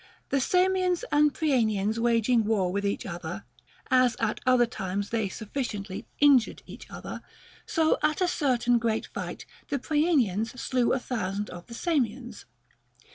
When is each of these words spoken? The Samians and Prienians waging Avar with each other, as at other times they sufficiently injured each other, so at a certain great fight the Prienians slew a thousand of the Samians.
The 0.29 0.41
Samians 0.41 1.03
and 1.11 1.31
Prienians 1.31 1.99
waging 1.99 2.41
Avar 2.49 2.69
with 2.69 2.87
each 2.87 3.05
other, 3.05 3.45
as 3.91 4.15
at 4.19 4.39
other 4.47 4.65
times 4.65 5.11
they 5.11 5.29
sufficiently 5.29 6.07
injured 6.19 6.63
each 6.65 6.89
other, 6.89 7.21
so 7.67 7.99
at 8.01 8.19
a 8.19 8.27
certain 8.27 8.79
great 8.79 9.05
fight 9.05 9.45
the 9.69 9.77
Prienians 9.77 10.59
slew 10.59 10.91
a 10.91 10.97
thousand 10.99 11.51
of 11.51 11.67
the 11.67 11.75
Samians. 11.75 12.45